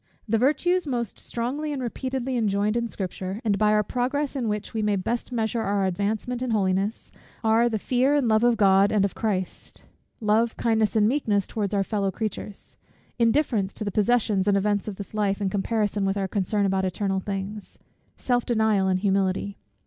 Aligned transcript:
The 0.27 0.39
virtues 0.39 0.87
most 0.87 1.19
strongly 1.19 1.71
and 1.71 1.79
repeatedly 1.79 2.35
enjoined 2.35 2.75
in 2.75 2.87
Scripture, 2.89 3.39
and 3.45 3.55
by 3.59 3.71
our 3.71 3.83
progress 3.83 4.35
in 4.35 4.49
which 4.49 4.73
we 4.73 4.81
may 4.81 4.95
best 4.95 5.31
measure 5.31 5.61
our 5.61 5.85
advancement 5.85 6.41
in 6.41 6.49
holiness, 6.49 7.11
are 7.43 7.69
the 7.69 7.77
fear 7.77 8.15
and 8.15 8.27
love 8.27 8.43
of 8.43 8.57
God 8.57 8.91
and 8.91 9.05
of 9.05 9.13
Christ; 9.13 9.83
love, 10.19 10.57
kindness, 10.57 10.95
and 10.95 11.07
meekness 11.07 11.45
towards 11.45 11.75
our 11.75 11.83
fellow 11.83 12.09
creatures; 12.09 12.77
indifference 13.19 13.73
to 13.73 13.83
the 13.83 13.91
possessions 13.91 14.47
and 14.47 14.57
events 14.57 14.87
of 14.87 14.95
this 14.95 15.13
life, 15.13 15.39
in 15.39 15.51
comparison 15.51 16.03
with 16.03 16.17
our 16.17 16.27
concern 16.27 16.65
about 16.65 16.83
eternal 16.83 17.19
things; 17.19 17.77
self 18.17 18.43
denial, 18.43 18.87
and 18.87 19.01
humility. 19.01 19.59